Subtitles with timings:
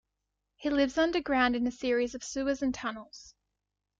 [0.55, 3.35] He lives underground in a series of sewers and tunnels.